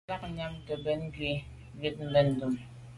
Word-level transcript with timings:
Lagnyam 0.09 0.53
ke 0.65 0.73
mbèn 0.79 1.01
ngù 1.11 1.29
wut 1.79 1.95
ben 2.11 2.27
ndume. 2.31 2.61